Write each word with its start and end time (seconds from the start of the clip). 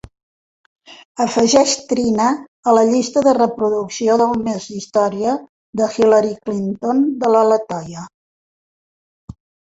Afegeix 1.25 1.73
Trina 1.91 2.29
a 2.71 2.73
la 2.77 2.85
llista 2.93 3.23
de 3.27 3.33
reproducció 3.39 4.17
del 4.23 4.33
mes 4.49 4.65
d'història 4.71 5.35
de 5.83 5.91
Hillary 5.99 6.33
Clinton 6.49 7.05
de 7.23 7.31
la 7.37 7.47
Latoya. 7.53 8.09